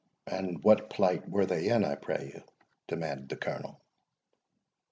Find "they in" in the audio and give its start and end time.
1.45-1.85